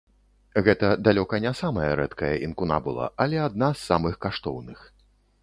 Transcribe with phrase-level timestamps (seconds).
[0.67, 4.79] Гэта далёка не самая рэдкая інкунабула, але адна з самых каштоўных.